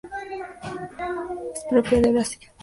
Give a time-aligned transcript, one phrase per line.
[1.53, 2.39] Es propia de Brasil.